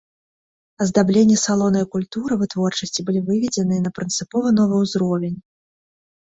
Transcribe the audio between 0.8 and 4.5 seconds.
Аздабленне салона і культура вытворчасці былі выведзеныя на прынцыпова